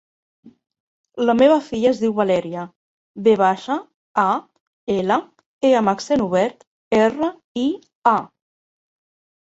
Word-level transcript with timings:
La 1.29 1.33
meva 1.41 1.57
filla 1.65 1.89
es 1.95 1.99
diu 2.03 2.15
Valèria: 2.19 2.63
ve 3.27 3.35
baixa, 3.41 3.77
a, 4.23 4.25
ela, 4.97 5.19
e 5.71 5.75
amb 5.83 5.93
accent 5.95 6.25
obert, 6.27 6.69
erra, 7.03 7.31
i, 7.67 7.67
a. 8.17 8.19